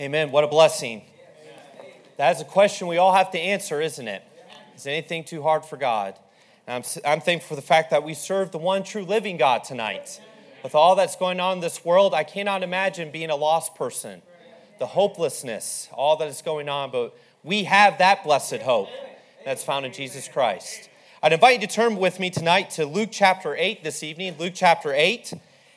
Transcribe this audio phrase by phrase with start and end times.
[0.00, 0.30] Amen.
[0.32, 1.02] What a blessing.
[2.16, 4.22] That is a question we all have to answer, isn't it?
[4.74, 6.18] Is anything too hard for God?
[6.66, 10.18] I'm, I'm thankful for the fact that we serve the one true living God tonight.
[10.62, 14.22] With all that's going on in this world, I cannot imagine being a lost person.
[14.78, 17.14] The hopelessness, all that is going on, but
[17.44, 18.88] we have that blessed hope
[19.44, 20.88] that's found in Jesus Christ.
[21.22, 24.54] I'd invite you to turn with me tonight to Luke chapter 8 this evening, Luke
[24.56, 25.34] chapter 8.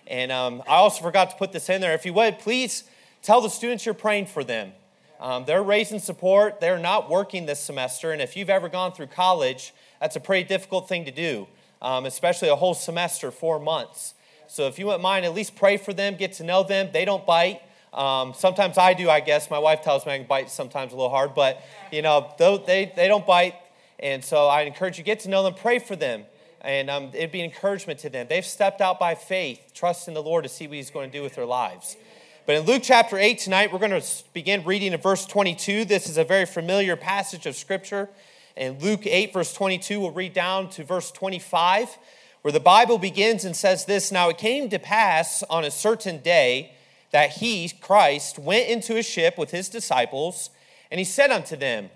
[0.07, 1.93] And um, I also forgot to put this in there.
[1.93, 2.85] If you would, please
[3.23, 4.73] tell the students you're praying for them.
[5.19, 8.11] Um, they're raising support, they're not working this semester.
[8.11, 11.47] And if you've ever gone through college, that's a pretty difficult thing to do,
[11.81, 14.13] um, especially a whole semester, four months.
[14.47, 16.89] So if you wouldn't mind, at least pray for them, get to know them.
[16.91, 17.61] They don't bite.
[17.93, 19.49] Um, sometimes I do, I guess.
[19.49, 21.61] My wife tells me I can bite sometimes a little hard, but
[21.91, 23.55] you know, they, they don't bite.
[23.99, 26.25] And so I encourage you, get to know them, pray for them.
[26.61, 28.27] And um, it'd be encouragement to them.
[28.29, 31.17] They've stepped out by faith, trust in the Lord to see what He's going to
[31.17, 31.97] do with their lives.
[32.45, 35.85] But in Luke chapter 8 tonight, we're going to begin reading in verse 22.
[35.85, 38.09] This is a very familiar passage of Scripture.
[38.57, 41.97] In Luke 8, verse 22, we'll read down to verse 25,
[42.41, 46.17] where the Bible begins and says this Now it came to pass on a certain
[46.17, 46.73] day
[47.11, 50.49] that he, Christ, went into a ship with his disciples,
[50.91, 51.91] and he said unto them,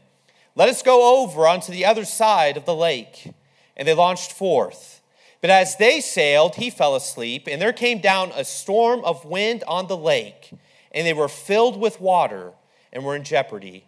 [0.55, 3.33] Let us go over unto the other side of the lake.
[3.75, 5.01] And they launched forth.
[5.41, 9.63] But as they sailed, he fell asleep, and there came down a storm of wind
[9.67, 10.51] on the lake,
[10.91, 12.53] and they were filled with water
[12.91, 13.85] and were in jeopardy.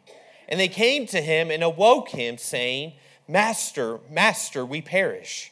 [0.47, 2.93] And they came to him and awoke him, saying,
[3.27, 5.51] Master, Master, we perish.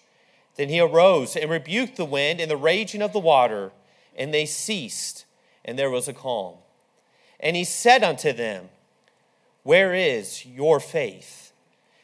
[0.55, 3.71] Then he arose and rebuked the wind and the raging of the water,
[4.15, 5.25] and they ceased,
[5.63, 6.55] and there was a calm.
[7.39, 8.69] And he said unto them,
[9.63, 11.46] Where is your faith?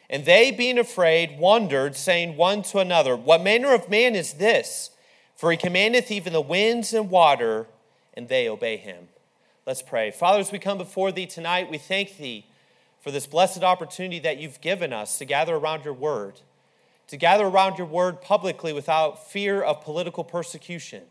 [0.10, 4.92] And they, being afraid, wondered, saying one to another, What manner of man is this?
[5.36, 7.68] For he commandeth even the winds and water,
[8.14, 9.08] and they obey him.
[9.66, 10.12] Let's pray.
[10.12, 12.46] Father, as we come before thee tonight, we thank thee
[13.02, 16.42] for this blessed opportunity that you've given us to gather around your word,
[17.08, 21.04] to gather around your word publicly without fear of political persecution.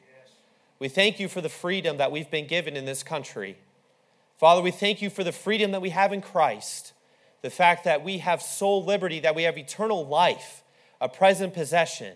[0.78, 3.56] We thank you for the freedom that we've been given in this country.
[4.38, 6.92] Father, we thank you for the freedom that we have in Christ
[7.42, 10.62] the fact that we have soul liberty, that we have eternal life,
[11.00, 12.14] a present possession.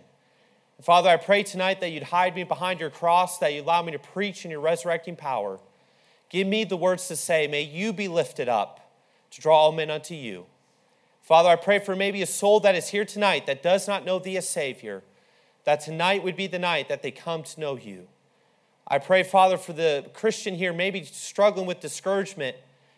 [0.82, 3.92] Father, I pray tonight that you'd hide me behind your cross, that you allow me
[3.92, 5.58] to preach in your resurrecting power.
[6.28, 7.46] Give me the words to say.
[7.46, 8.92] May you be lifted up
[9.30, 10.46] to draw all men unto you.
[11.22, 14.18] Father, I pray for maybe a soul that is here tonight that does not know
[14.18, 15.02] thee as Savior,
[15.64, 18.06] that tonight would be the night that they come to know you.
[18.86, 22.56] I pray, Father, for the Christian here, maybe struggling with discouragement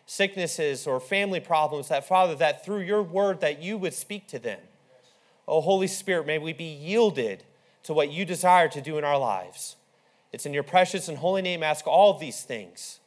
[0.09, 4.39] sicknesses or family problems, that Father, that through your word that you would speak to
[4.39, 4.59] them.
[5.47, 7.43] Oh, Holy Spirit, may we be yielded
[7.83, 9.75] to what you desire to do in our lives.
[10.33, 12.99] It's in your precious and holy name, ask all these things.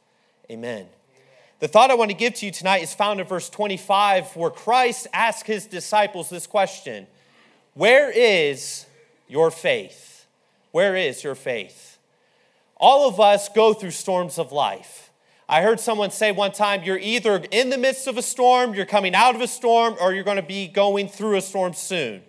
[0.49, 0.87] Amen.
[1.59, 4.51] The thought I want to give to you tonight is found in verse 25, where
[4.51, 7.09] Christ asked his disciples this question
[7.75, 8.87] Where is
[9.27, 10.27] your faith?
[10.71, 11.99] Where is your faith?
[12.77, 15.12] All of us go through storms of life.
[15.53, 18.87] I heard someone say one time, you're either in the midst of a storm, you're
[18.87, 22.23] coming out of a storm, or you're going to be going through a storm soon.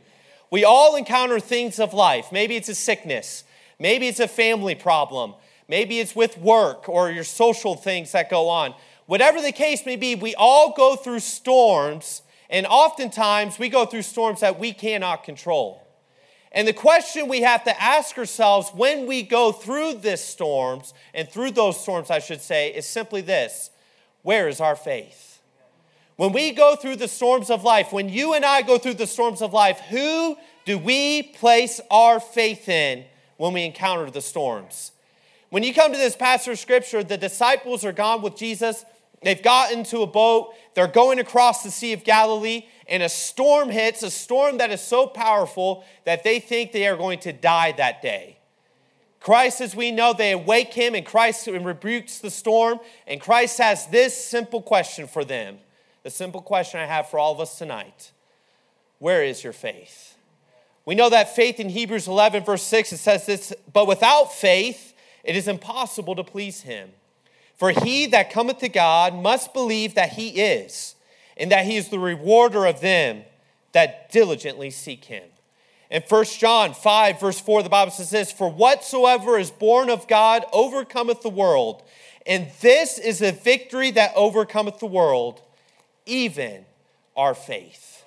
[0.51, 2.33] We all encounter things of life.
[2.33, 3.45] Maybe it's a sickness,
[3.79, 5.35] maybe it's a family problem,
[5.69, 8.73] maybe it's with work or your social things that go on.
[9.05, 14.01] Whatever the case may be, we all go through storms, and oftentimes we go through
[14.01, 15.87] storms that we cannot control.
[16.53, 21.27] And the question we have to ask ourselves when we go through this storms, and
[21.27, 23.71] through those storms, I should say, is simply this
[24.21, 25.41] where is our faith?
[26.15, 29.07] When we go through the storms of life, when you and I go through the
[29.07, 33.03] storms of life, who do we place our faith in
[33.37, 34.91] when we encounter the storms?
[35.49, 38.85] When you come to this passage of scripture, the disciples are gone with Jesus.
[39.23, 40.53] They've gotten into a boat.
[40.75, 44.81] They're going across the Sea of Galilee and a storm hits, a storm that is
[44.81, 48.37] so powerful that they think they are going to die that day.
[49.19, 52.79] Christ, as we know, they awake him and Christ rebukes the storm.
[53.07, 55.59] And Christ has this simple question for them
[56.03, 58.11] the simple question I have for all of us tonight
[58.99, 60.17] Where is your faith?
[60.85, 64.93] We know that faith in Hebrews 11, verse 6, it says this, but without faith,
[65.23, 66.89] it is impossible to please him.
[67.55, 70.95] For he that cometh to God must believe that he is
[71.37, 73.23] and that he is the rewarder of them
[73.71, 75.23] that diligently seek him.
[75.89, 80.07] In 1 John 5, verse 4, the Bible says this For whatsoever is born of
[80.07, 81.83] God overcometh the world,
[82.25, 85.41] and this is the victory that overcometh the world,
[86.05, 86.65] even
[87.15, 88.03] our faith.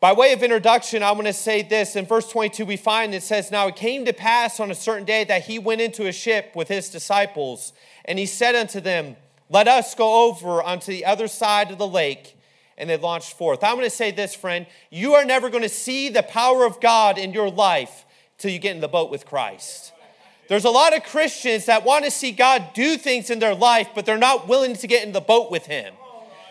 [0.00, 1.94] By way of introduction, I want to say this.
[1.94, 5.04] In verse 22, we find it says, Now it came to pass on a certain
[5.04, 7.74] day that he went into a ship with his disciples,
[8.06, 9.16] and he said unto them,
[9.50, 12.36] Let us go over onto the other side of the lake.
[12.78, 13.62] And they launched forth.
[13.62, 14.66] I'm going to say this, friend.
[14.88, 18.06] You are never going to see the power of God in your life
[18.38, 19.92] till you get in the boat with Christ.
[20.48, 23.90] There's a lot of Christians that want to see God do things in their life,
[23.94, 25.92] but they're not willing to get in the boat with Him.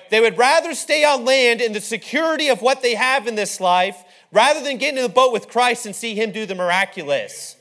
[0.10, 3.60] They would rather stay on land in the security of what they have in this
[3.60, 7.56] life rather than get in the boat with Christ and see Him do the miraculous.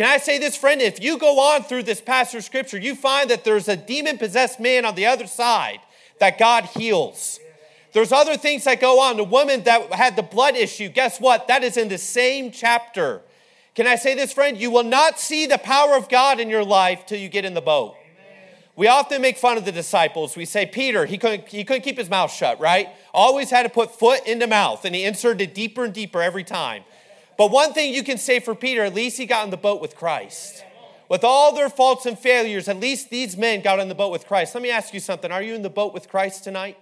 [0.00, 0.80] Can I say this, friend?
[0.80, 4.16] If you go on through this passage of scripture, you find that there's a demon
[4.16, 5.80] possessed man on the other side
[6.20, 7.38] that God heals.
[7.92, 9.18] There's other things that go on.
[9.18, 11.48] The woman that had the blood issue, guess what?
[11.48, 13.20] That is in the same chapter.
[13.74, 14.56] Can I say this, friend?
[14.56, 17.52] You will not see the power of God in your life till you get in
[17.52, 17.94] the boat.
[18.76, 20.34] We often make fun of the disciples.
[20.34, 22.88] We say, Peter, he couldn't, he couldn't keep his mouth shut, right?
[23.12, 26.84] Always had to put foot into mouth, and he inserted deeper and deeper every time.
[27.40, 29.80] But one thing you can say for Peter, at least he got in the boat
[29.80, 30.62] with Christ.
[31.08, 34.26] With all their faults and failures, at least these men got in the boat with
[34.26, 34.54] Christ.
[34.54, 35.32] Let me ask you something.
[35.32, 36.76] Are you in the boat with Christ tonight?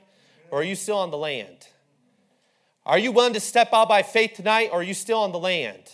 [0.50, 1.68] Or are you still on the land?
[2.84, 5.38] Are you willing to step out by faith tonight, or are you still on the
[5.38, 5.92] land?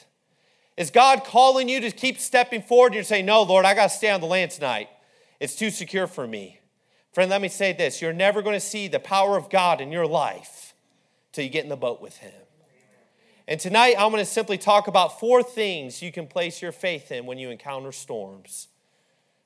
[0.79, 3.91] Is God calling you to keep stepping forward and you're saying, No, Lord, I got
[3.91, 4.89] to stay on the land tonight?
[5.41, 6.61] It's too secure for me.
[7.13, 9.93] Friend, let me say this you're never going to see the power of God in
[9.93, 10.73] your life
[11.33, 12.44] till you get in the boat with Him.
[13.47, 17.13] And tonight, I'm going to simply talk about four things you can place your faith
[17.13, 18.69] in when you encounter storms.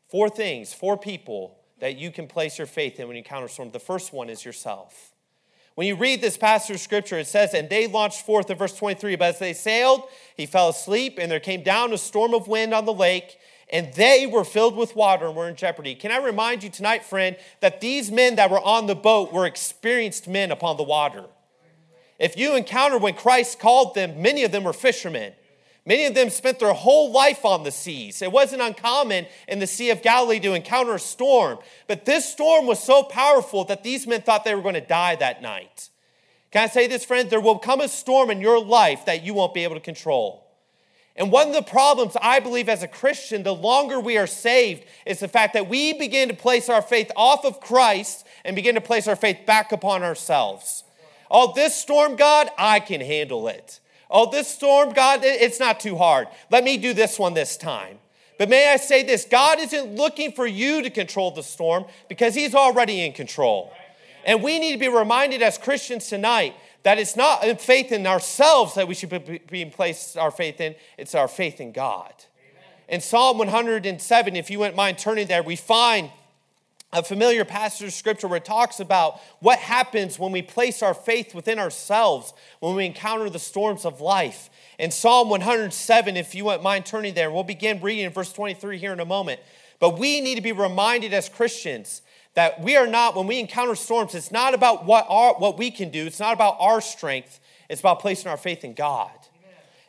[0.08, 3.72] Four things, four people that you can place your faith in when you encounter storms.
[3.72, 5.12] The first one is yourself.
[5.74, 8.76] When you read this passage of scripture, it says, And they launched forth in verse
[8.76, 10.02] 23, but as they sailed,
[10.36, 13.38] he fell asleep, and there came down a storm of wind on the lake,
[13.70, 15.94] and they were filled with water and were in jeopardy.
[15.94, 19.46] Can I remind you tonight, friend, that these men that were on the boat were
[19.46, 21.26] experienced men upon the water.
[22.18, 25.32] If you encounter when Christ called them, many of them were fishermen.
[25.86, 28.20] Many of them spent their whole life on the seas.
[28.20, 32.66] It wasn't uncommon in the Sea of Galilee to encounter a storm, but this storm
[32.66, 35.88] was so powerful that these men thought they were going to die that night.
[36.50, 37.30] Can I say this, friend?
[37.30, 40.44] There will come a storm in your life that you won't be able to control.
[41.16, 44.84] And one of the problems I believe as a Christian, the longer we are saved,
[45.06, 48.74] is the fact that we begin to place our faith off of Christ and begin
[48.74, 50.84] to place our faith back upon ourselves.
[51.30, 53.80] Oh, this storm, God, I can handle it.
[54.10, 56.28] Oh, this storm, God, it's not too hard.
[56.50, 57.98] Let me do this one this time.
[58.38, 62.34] But may I say this God isn't looking for you to control the storm because
[62.34, 63.72] He's already in control.
[64.24, 66.54] And we need to be reminded as Christians tonight
[66.84, 70.74] that it's not in faith in ourselves that we should be place our faith in,
[70.96, 72.12] it's our faith in God.
[72.88, 76.10] In Psalm 107, if you wouldn't mind turning there, we find
[76.92, 80.94] a familiar passage of scripture where it talks about what happens when we place our
[80.94, 84.48] faith within ourselves when we encounter the storms of life.
[84.78, 88.78] In Psalm 107, if you wouldn't mind turning there, we'll begin reading in verse 23
[88.78, 89.40] here in a moment.
[89.80, 92.02] But we need to be reminded as Christians
[92.34, 95.70] that we are not, when we encounter storms, it's not about what, our, what we
[95.70, 99.10] can do, it's not about our strength, it's about placing our faith in God.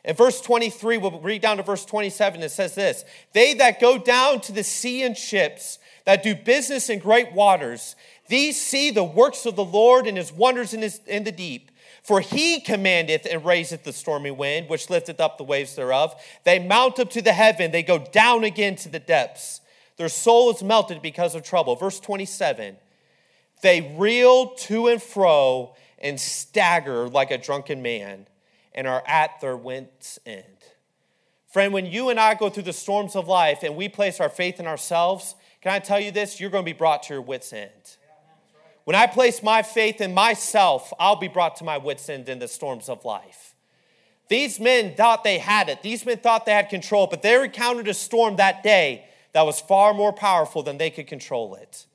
[0.04, 3.98] In verse 23, we'll read down to verse 27, it says this They that go
[3.98, 5.78] down to the sea in ships,
[6.10, 7.94] that do business in great waters.
[8.26, 11.70] These see the works of the Lord and his wonders in, his, in the deep.
[12.02, 16.20] For he commandeth and raiseth the stormy wind, which lifteth up the waves thereof.
[16.42, 19.60] They mount up to the heaven, they go down again to the depths.
[19.98, 21.76] Their soul is melted because of trouble.
[21.76, 22.76] Verse 27
[23.62, 28.26] They reel to and fro and stagger like a drunken man
[28.74, 30.44] and are at their wits' end.
[31.46, 34.28] Friend, when you and I go through the storms of life and we place our
[34.28, 36.40] faith in ourselves, can I tell you this?
[36.40, 37.96] You're going to be brought to your wits' end.
[38.84, 42.38] When I place my faith in myself, I'll be brought to my wits' end in
[42.38, 43.54] the storms of life.
[44.28, 45.82] These men thought they had it.
[45.82, 49.60] These men thought they had control, but they encountered a storm that day that was
[49.60, 51.86] far more powerful than they could control it.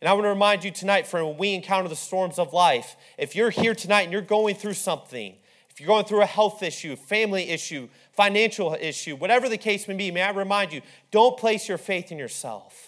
[0.00, 2.96] And I want to remind you tonight, friend, when we encounter the storms of life,
[3.18, 5.34] if you're here tonight and you're going through something,
[5.70, 9.94] if you're going through a health issue, family issue, financial issue, whatever the case may
[9.94, 12.85] be, may I remind you, don't place your faith in yourself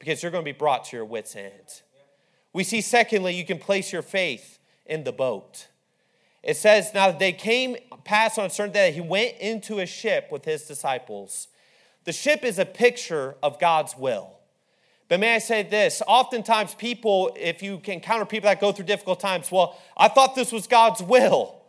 [0.00, 1.82] because you're going to be brought to your wits' end.
[2.52, 5.68] We see, secondly, you can place your faith in the boat.
[6.42, 10.28] It says, Now they came past on a certain day, he went into a ship
[10.32, 11.46] with his disciples.
[12.04, 14.38] The ship is a picture of God's will.
[15.08, 16.02] But may I say this?
[16.06, 20.50] Oftentimes, people, if you encounter people that go through difficult times, well, I thought this
[20.50, 21.60] was God's will.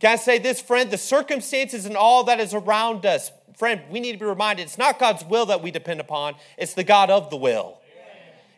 [0.00, 0.90] Can I say this, friend?
[0.90, 4.76] The circumstances and all that is around us friend, we need to be reminded it's
[4.76, 7.78] not God's will that we depend upon, it's the God of the will.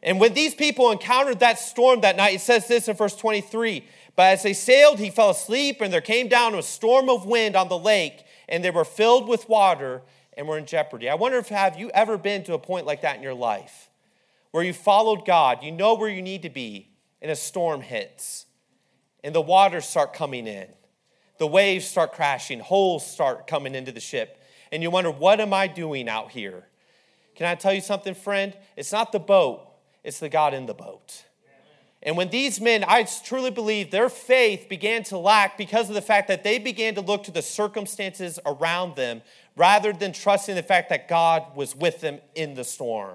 [0.02, 3.84] And when these people encountered that storm that night, it says this in verse 23
[4.16, 7.54] But as they sailed, he fell asleep, and there came down a storm of wind
[7.54, 10.00] on the lake, and they were filled with water
[10.38, 11.10] and were in jeopardy.
[11.10, 13.90] I wonder if have you ever been to a point like that in your life?
[14.52, 16.88] where you followed God, you know where you need to be,
[17.20, 18.46] and a storm hits,
[19.24, 20.68] and the waters start coming in,
[21.38, 24.41] the waves start crashing, holes start coming into the ship,
[24.72, 26.64] and you wonder, what am I doing out here?
[27.36, 28.56] Can I tell you something, friend?
[28.76, 29.68] It's not the boat,
[30.02, 31.24] it's the God in the boat.
[32.02, 36.02] And when these men, I truly believe their faith began to lack because of the
[36.02, 39.22] fact that they began to look to the circumstances around them
[39.54, 43.14] rather than trusting the fact that God was with them in the storm.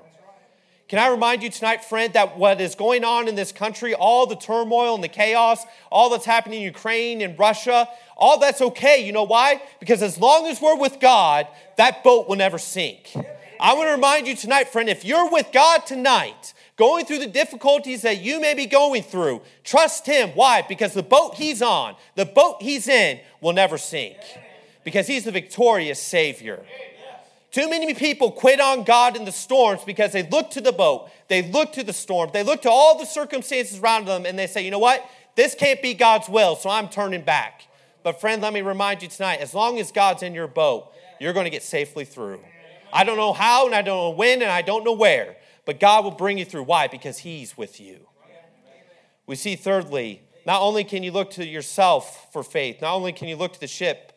[0.88, 4.25] Can I remind you tonight, friend, that what is going on in this country, all
[4.25, 9.06] the turmoil and the chaos, all that's happening in Ukraine and Russia, all that's okay.
[9.06, 9.62] You know why?
[9.82, 13.13] Because as long as we're with God, that boat will never sink.
[13.60, 17.27] I want to remind you tonight, friend, if you're with God tonight, going through the
[17.27, 20.29] difficulties that you may be going through, trust Him.
[20.36, 20.62] Why?
[20.62, 24.17] Because the boat He's on, the boat He's in, will never sink.
[24.86, 26.63] Because He's the victorious Savior.
[27.58, 31.10] Too many people quit on God in the storms because they look to the boat,
[31.28, 34.46] they look to the storm, they look to all the circumstances around them, and they
[34.46, 35.04] say, you know what?
[35.34, 37.64] This can't be God's will, so I'm turning back.
[38.04, 41.34] But, friend, let me remind you tonight as long as God's in your boat, you're
[41.34, 42.42] going to get safely through.
[42.94, 45.36] I don't know how, and I don't know when, and I don't know where,
[45.66, 46.62] but God will bring you through.
[46.62, 46.86] Why?
[46.86, 48.02] Because He's with you.
[49.26, 53.28] We see, thirdly, not only can you look to yourself for faith, not only can
[53.28, 54.14] you look to the ship,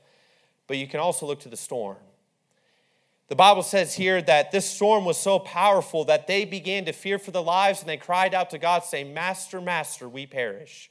[0.66, 1.96] but you can also look to the storm.
[3.30, 7.16] The Bible says here that this storm was so powerful that they began to fear
[7.16, 10.90] for their lives and they cried out to God, saying, Master, Master, we perish.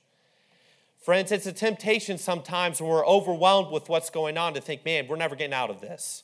[1.01, 5.09] Friends, it's a temptation sometimes when we're overwhelmed with what's going on to think, man,
[5.09, 6.23] we're never getting out of this.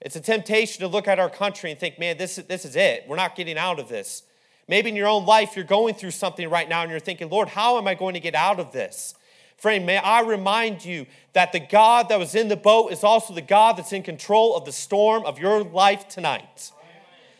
[0.00, 3.04] It's a temptation to look at our country and think, man, this this is it.
[3.06, 4.24] We're not getting out of this.
[4.66, 7.50] Maybe in your own life, you're going through something right now and you're thinking, Lord,
[7.50, 9.14] how am I going to get out of this?
[9.56, 13.34] Friend, may I remind you that the God that was in the boat is also
[13.34, 16.70] the God that's in control of the storm of your life tonight.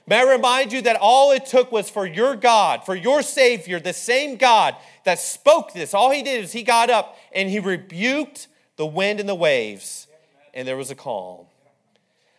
[0.06, 3.80] May I remind you that all it took was for your God, for your Savior,
[3.80, 5.94] the same God that spoke this.
[5.94, 10.06] All he did is he got up and he rebuked the wind and the waves,
[10.52, 11.46] and there was a calm.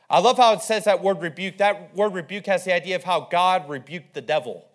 [0.10, 1.58] I love how it says that word rebuke.
[1.58, 4.68] That word rebuke has the idea of how God rebuked the devil.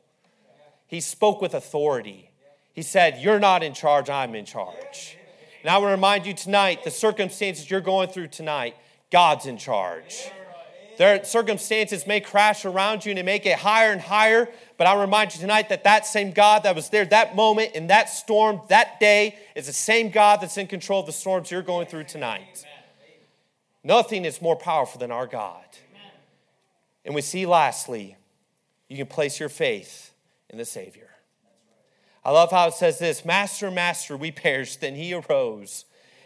[0.89, 2.30] He spoke with authority.
[2.73, 5.17] He said, You're not in charge, I'm in charge.
[5.63, 8.77] And I want to remind you tonight the circumstances you're going through tonight,
[9.11, 10.31] God's in charge.
[10.97, 15.01] Their circumstances may crash around you and they may get higher and higher, but I
[15.01, 18.61] remind you tonight that that same God that was there that moment in that storm
[18.69, 22.05] that day is the same God that's in control of the storms you're going through
[22.05, 22.67] tonight.
[23.83, 25.65] Nothing is more powerful than our God.
[27.05, 28.17] And we see lastly,
[28.89, 30.13] you can place your faith
[30.51, 31.09] in the Savior.
[32.25, 34.81] I love how it says this Master, Master, we perished.
[34.81, 35.85] Then he arose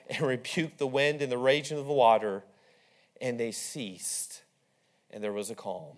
[0.08, 2.44] and rebuked the wind and the raging of the water,
[3.20, 4.42] and they ceased,
[5.10, 5.96] and there was a calm.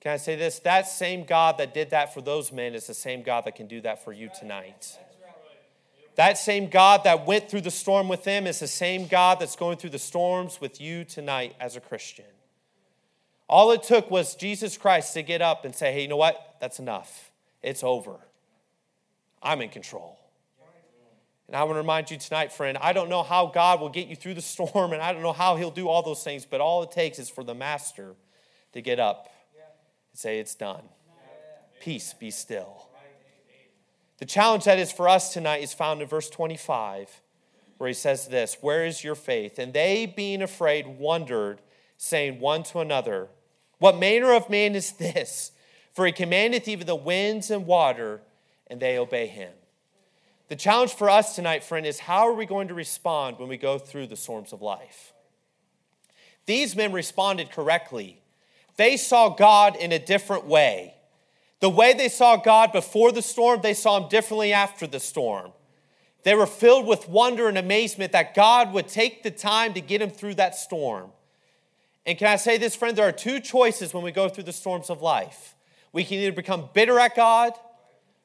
[0.00, 0.58] Can I say this?
[0.60, 3.68] That same God that did that for those men is the same God that can
[3.68, 4.98] do that for you tonight.
[6.16, 9.56] That same God that went through the storm with them is the same God that's
[9.56, 12.24] going through the storms with you tonight as a Christian.
[13.48, 16.56] All it took was Jesus Christ to get up and say, hey, you know what?
[16.60, 17.30] That's enough.
[17.62, 18.16] It's over.
[19.42, 20.18] I'm in control.
[21.48, 24.08] And I want to remind you tonight, friend, I don't know how God will get
[24.08, 26.60] you through the storm, and I don't know how He'll do all those things, but
[26.60, 28.14] all it takes is for the Master
[28.72, 29.28] to get up
[30.12, 30.82] and say, It's done.
[31.80, 32.88] Peace, be still.
[34.18, 37.20] The challenge that is for us tonight is found in verse 25,
[37.76, 39.58] where he says this Where is your faith?
[39.58, 41.60] And they, being afraid, wondered,
[41.96, 43.28] saying one to another,
[43.78, 45.50] What manner of man is this?
[45.92, 48.22] For he commandeth even the winds and water
[48.72, 49.52] and they obey him.
[50.48, 53.58] The challenge for us tonight, friend, is how are we going to respond when we
[53.58, 55.12] go through the storms of life?
[56.46, 58.22] These men responded correctly.
[58.78, 60.94] They saw God in a different way.
[61.60, 65.52] The way they saw God before the storm, they saw him differently after the storm.
[66.22, 70.00] They were filled with wonder and amazement that God would take the time to get
[70.00, 71.10] him through that storm.
[72.06, 72.96] And can I say this, friend?
[72.96, 75.56] There are two choices when we go through the storms of life.
[75.92, 77.52] We can either become bitter at God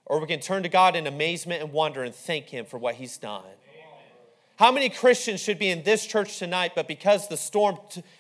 [0.07, 2.95] or we can turn to God in amazement and wonder and thank Him for what
[2.95, 3.43] He's done.
[4.57, 7.77] How many Christians should be in this church tonight, but because the storm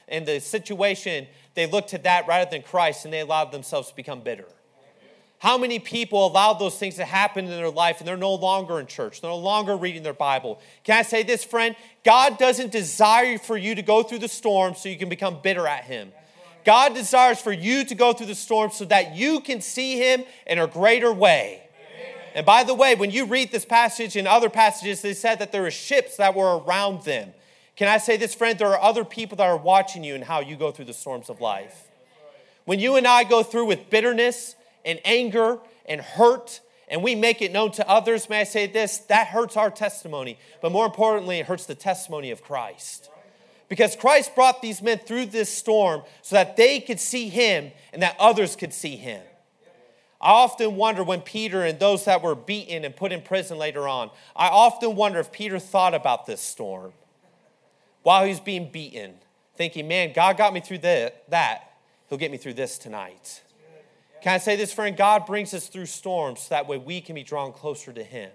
[0.07, 1.25] and the situation,
[1.55, 4.45] they looked to that rather than Christ and they allowed themselves to become bitter?
[5.39, 8.79] How many people allowed those things to happen in their life and they're no longer
[8.79, 9.21] in church?
[9.21, 10.59] They're no longer reading their Bible.
[10.83, 11.75] Can I say this, friend?
[12.03, 15.67] God doesn't desire for you to go through the storm so you can become bitter
[15.67, 16.11] at Him.
[16.65, 20.23] God desires for you to go through the storm so that you can see Him
[20.45, 21.66] in a greater way.
[22.37, 25.51] And by the way, when you read this passage and other passages, they said that
[25.51, 27.33] there were ships that were around them.
[27.75, 28.59] Can I say this, friend?
[28.59, 31.31] There are other people that are watching you and how you go through the storms
[31.31, 31.87] of life.
[32.65, 37.41] When you and I go through with bitterness and anger and hurt and we make
[37.41, 38.99] it known to others, may I say this?
[38.99, 40.37] That hurts our testimony.
[40.61, 43.09] But more importantly, it hurts the testimony of Christ.
[43.67, 48.03] Because Christ brought these men through this storm so that they could see him and
[48.03, 49.23] that others could see him.
[50.19, 53.87] I often wonder when Peter and those that were beaten and put in prison later
[53.87, 56.93] on, I often wonder if Peter thought about this storm
[58.01, 59.15] while he was being beaten,
[59.55, 61.73] thinking, man, God got me through that.
[62.09, 63.43] He'll get me through this tonight.
[64.21, 64.97] Can I say this, friend?
[64.97, 68.31] God brings us through storms so that way we can be drawn closer to Him.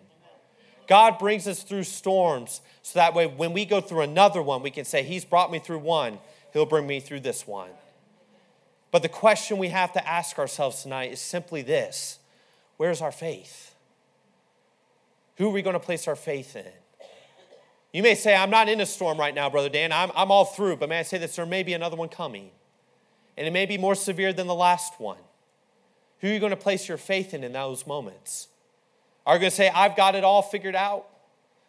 [0.87, 4.71] God brings us through storms so that way when we go through another one, we
[4.71, 6.19] can say, He's brought me through one,
[6.53, 7.71] He'll bring me through this one.
[8.93, 12.21] But the question we have to ask ourselves tonight is simply this
[12.77, 13.75] Where's our faith?
[15.39, 16.71] Who are we going to place our faith in?
[17.93, 19.93] You may say, I'm not in a storm right now, Brother Dan.
[19.93, 20.77] I'm, I'm all through.
[20.77, 21.37] But may I say this?
[21.37, 22.51] There may be another one coming.
[23.37, 25.19] And it may be more severe than the last one.
[26.21, 28.49] Who are you going to place your faith in in those moments?
[29.27, 31.07] Are you going to say, I've got it all figured out?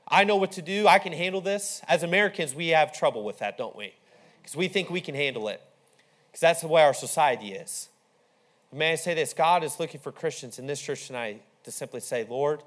[0.07, 0.87] I know what to do.
[0.87, 1.81] I can handle this.
[1.87, 3.93] As Americans, we have trouble with that, don't we?
[4.41, 5.61] Because we think we can handle it.
[6.33, 7.87] Because that's the way our society is.
[8.73, 9.33] May I say this?
[9.33, 12.61] God is looking for Christians in this church tonight to simply say, Lord,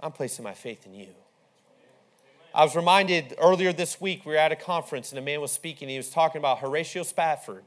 [0.00, 1.08] I'm placing my faith in you.
[2.54, 5.52] I was reminded earlier this week, we were at a conference and a man was
[5.52, 5.90] speaking.
[5.90, 7.64] He was talking about Horatio Spafford.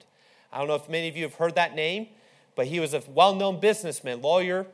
[0.51, 2.07] I don't know if many of you have heard that name
[2.55, 4.65] but he was a well known businessman, lawyer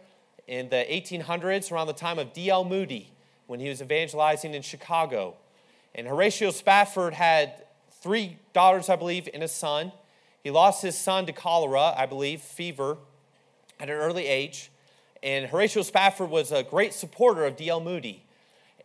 [0.47, 2.63] in the 1800s, around the time of D.L.
[2.63, 3.11] Moody,
[3.47, 5.35] when he was evangelizing in Chicago.
[5.93, 7.65] And Horatio Spafford had
[8.01, 9.91] three daughters, I believe, and a son.
[10.47, 12.99] He lost his son to cholera, I believe, fever,
[13.81, 14.71] at an early age.
[15.21, 17.81] And Horatio Spafford was a great supporter of D.L.
[17.81, 18.23] Moody.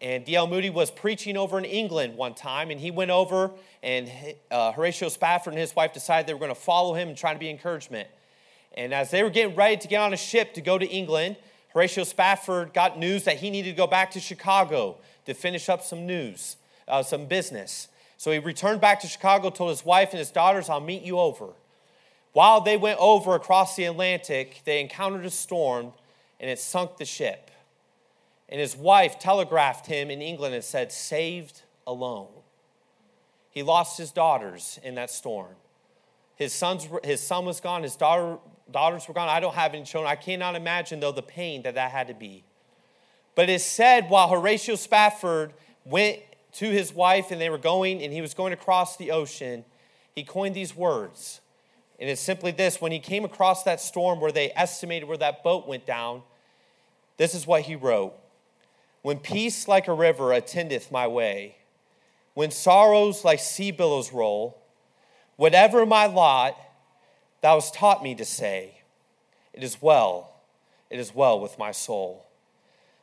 [0.00, 0.48] And D.L.
[0.48, 4.10] Moody was preaching over in England one time, and he went over, and
[4.50, 7.32] uh, Horatio Spafford and his wife decided they were going to follow him and try
[7.32, 8.08] to be encouragement.
[8.76, 11.36] And as they were getting ready to get on a ship to go to England,
[11.68, 15.84] Horatio Spafford got news that he needed to go back to Chicago to finish up
[15.84, 16.56] some news,
[16.88, 17.86] uh, some business.
[18.22, 21.18] So he returned back to Chicago, told his wife and his daughters, I'll meet you
[21.18, 21.48] over.
[22.32, 25.92] While they went over across the Atlantic, they encountered a storm
[26.38, 27.50] and it sunk the ship.
[28.48, 32.28] And his wife telegraphed him in England and said, Saved alone.
[33.50, 35.56] He lost his daughters in that storm.
[36.36, 38.38] His, sons, his son was gone, his daughter
[38.70, 39.28] daughters were gone.
[39.30, 40.08] I don't have any children.
[40.08, 42.44] I cannot imagine, though, the pain that that had to be.
[43.34, 45.54] But it said while Horatio Spafford
[45.84, 46.20] went
[46.54, 49.64] to his wife and they were going, and he was going across the ocean,
[50.14, 51.40] he coined these words.
[51.98, 55.42] And it's simply this when he came across that storm where they estimated where that
[55.42, 56.22] boat went down,
[57.16, 58.14] this is what he wrote
[59.02, 61.56] When peace like a river attendeth my way,
[62.34, 64.58] when sorrows like sea billows roll,
[65.36, 66.56] whatever my lot,
[67.42, 68.82] Thou hast taught me to say,
[69.52, 70.40] It is well,
[70.88, 72.26] it is well with my soul.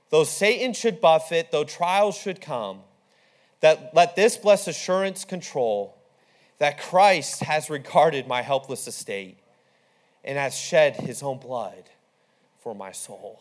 [0.09, 2.79] Though Satan should buffet, though trials should come,
[3.61, 5.97] that let this blessed assurance control
[6.59, 9.37] that Christ has regarded my helpless estate
[10.23, 11.89] and has shed his own blood
[12.59, 13.39] for my soul.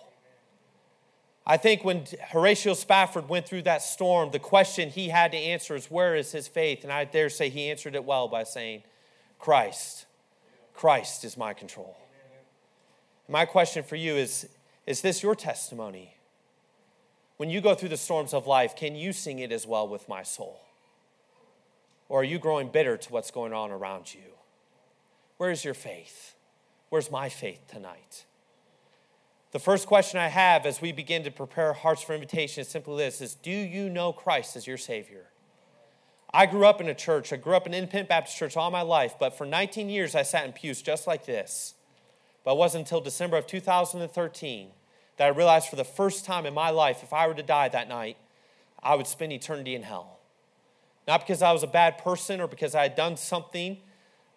[1.47, 5.75] I think when Horatio Spafford went through that storm, the question he had to answer
[5.75, 6.85] is where is his faith?
[6.85, 8.83] And I dare say he answered it well by saying,
[9.39, 10.05] Christ.
[10.75, 11.97] Christ is my control.
[13.29, 14.47] My question for you is
[14.87, 16.15] Is this your testimony?
[17.39, 20.09] When you go through the storms of life, can you sing it as well with
[20.09, 20.61] my soul?
[22.09, 24.33] Or are you growing bitter to what's going on around you?
[25.37, 26.35] Where's your faith?
[26.89, 28.25] Where's my faith tonight?
[29.53, 32.97] The first question I have as we begin to prepare hearts for invitation is simply
[32.99, 35.27] this is do you know Christ as your Savior?
[36.35, 37.33] I grew up in a church.
[37.33, 40.17] I grew up in an independent Baptist church all my life, but for 19 years
[40.17, 41.75] I sat in pews just like this.
[42.45, 44.71] But it wasn't until December of 2013
[45.19, 47.69] that I realized for the first time in my life, if I were to die
[47.69, 48.17] that night,
[48.83, 50.19] I would spend eternity in hell.
[51.07, 53.79] Not because I was a bad person or because I had done something,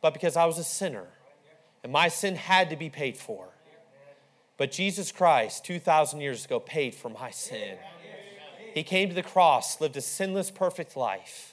[0.02, 1.06] but because I was a sinner.
[1.84, 3.50] And my sin had to be paid for.
[4.58, 7.78] But Jesus Christ, 2,000 years ago, paid for my sin.
[8.74, 11.52] He came to the cross, lived a sinless, perfect life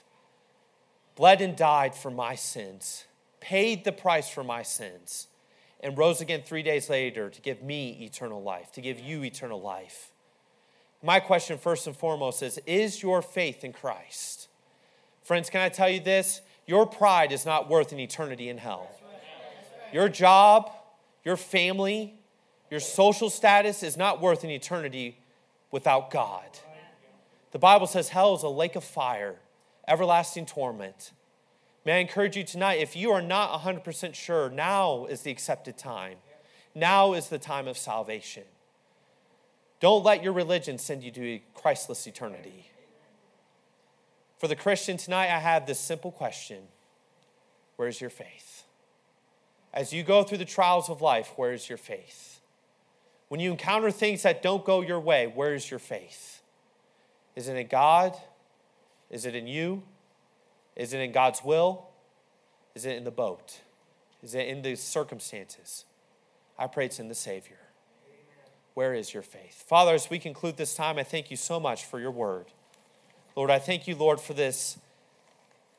[1.19, 3.05] bled and died for my sins,
[3.41, 5.27] paid the price for my sins,
[5.81, 9.61] and rose again three days later to give me eternal life, to give you eternal
[9.61, 10.11] life.
[11.03, 14.49] My question, first and foremost, is Is your faith in Christ?
[15.23, 16.41] Friends, can I tell you this?
[16.67, 18.91] Your pride is not worth an eternity in hell.
[19.93, 20.71] Your job,
[21.25, 22.15] your family,
[22.71, 25.19] your social status is not worth an eternity
[25.71, 26.45] without God.
[27.53, 29.37] The Bible says hell is a lake of fire
[29.89, 31.13] everlasting torment.
[31.89, 35.79] May I encourage you tonight, if you are not 100% sure, now is the accepted
[35.79, 36.19] time.
[36.75, 38.43] Now is the time of salvation.
[39.81, 42.67] Don't let your religion send you to a Christless eternity.
[44.37, 46.65] For the Christian tonight, I have this simple question
[47.77, 48.65] Where's your faith?
[49.73, 52.43] As you go through the trials of life, where's your faith?
[53.29, 56.43] When you encounter things that don't go your way, where's your faith?
[57.35, 58.15] Is it in God?
[59.09, 59.85] Is it in you?
[60.79, 61.89] Is it in God's will?
[62.75, 63.61] Is it in the boat?
[64.23, 65.85] Is it in the circumstances?
[66.59, 67.59] I pray it's in the Savior.
[68.75, 69.65] Where is your faith?
[69.69, 72.47] Father, as we conclude this time, I thank you so much for your word.
[73.35, 74.79] Lord, I thank you, Lord, for this,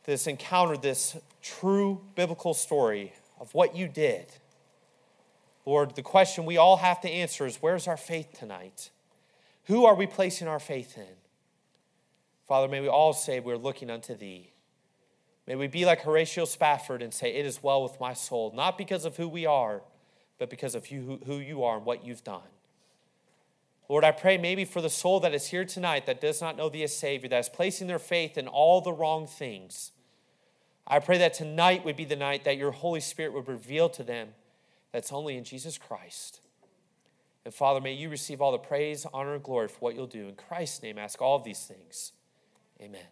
[0.03, 4.25] this encounter, this true biblical story of what you did.
[5.65, 8.89] Lord, the question we all have to answer is where's our faith tonight?
[9.65, 11.15] Who are we placing our faith in?
[12.47, 14.51] Father, may we all say we're looking unto thee.
[15.49, 18.77] May we be like Horatio Spafford and say, It is well with my soul, not
[18.77, 19.81] because of who we are,
[20.37, 22.43] but because of you, who you are and what you've done.
[23.89, 26.69] Lord, I pray maybe for the soul that is here tonight that does not know
[26.69, 29.91] thee as Savior, that is placing their faith in all the wrong things.
[30.85, 34.03] I pray that tonight would be the night that your Holy Spirit would reveal to
[34.03, 34.29] them
[34.91, 36.41] that's only in Jesus Christ.
[37.43, 40.27] And Father, may you receive all the praise, honor, and glory for what you'll do.
[40.27, 42.11] In Christ's name, ask all of these things.
[42.79, 43.07] Amen.